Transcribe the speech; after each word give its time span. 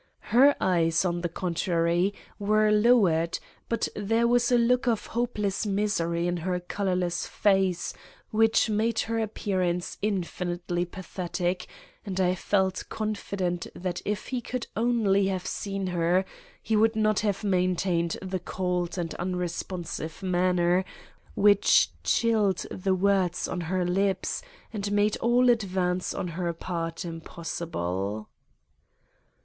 Her 0.33 0.55
eyes, 0.59 1.05
on 1.05 1.21
the 1.21 1.29
contrary, 1.29 2.15
were 2.39 2.71
lowered, 2.71 3.37
but 3.69 3.87
there 3.95 4.27
was 4.27 4.51
a 4.51 4.57
look 4.57 4.87
of 4.87 5.05
hopeless 5.05 5.63
misery 5.67 6.25
in 6.25 6.37
her 6.37 6.59
colorless 6.59 7.27
face 7.27 7.93
which 8.31 8.67
made 8.67 8.97
her 9.01 9.19
appearance 9.19 9.99
infinitely 10.01 10.85
pathetic, 10.85 11.67
and 12.03 12.19
I 12.19 12.33
felt 12.33 12.83
confident 12.89 13.67
that 13.75 14.01
if 14.03 14.29
he 14.29 14.41
could 14.41 14.65
only 14.75 15.27
have 15.27 15.45
seen 15.45 15.85
her, 15.85 16.25
he 16.63 16.75
would 16.75 16.95
not 16.95 17.19
have 17.19 17.43
maintained 17.43 18.17
the 18.23 18.39
cold 18.39 18.97
and 18.97 19.13
unresponsive 19.19 20.23
manner 20.23 20.83
which 21.35 21.89
chilled 22.03 22.65
the 22.71 22.95
words 22.95 23.47
on 23.47 23.61
her 23.61 23.85
lips 23.85 24.41
and 24.73 24.91
made 24.91 25.15
all 25.17 25.47
advance 25.51 26.11
on 26.11 26.29
her 26.29 26.51
part 26.53 27.05
impossible. 27.05 28.29